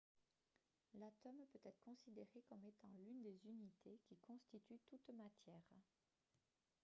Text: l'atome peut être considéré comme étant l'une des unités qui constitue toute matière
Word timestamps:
l'atome 0.95 1.45
peut 1.51 1.59
être 1.63 1.79
considéré 1.83 2.43
comme 2.49 2.65
étant 2.65 2.89
l'une 3.05 3.21
des 3.21 3.39
unités 3.47 3.99
qui 4.07 4.17
constitue 4.17 4.79
toute 4.89 5.07
matière 5.15 5.61